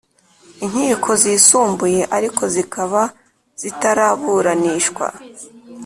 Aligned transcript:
Inkiko 0.65 1.09
Zisumbuye 1.23 2.01
ariko 2.17 2.43
zikaba 2.53 3.01
zitaraburanishwa 3.61 5.07